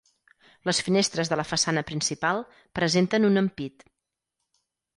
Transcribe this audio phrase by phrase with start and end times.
[0.69, 2.43] Les finestres de la façana principal
[2.81, 3.89] presenten un ampit.